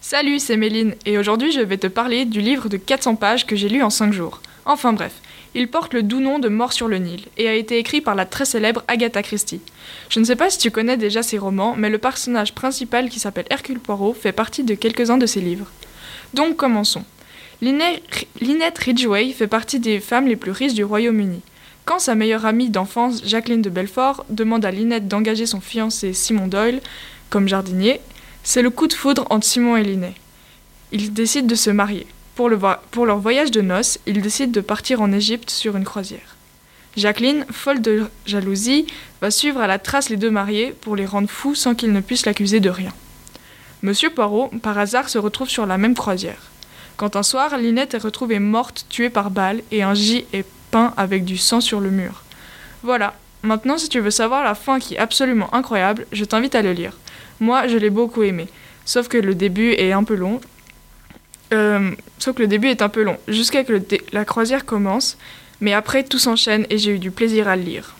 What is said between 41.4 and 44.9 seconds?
sans qu'ils ne puissent l'accuser de rien. Monsieur Poirot, par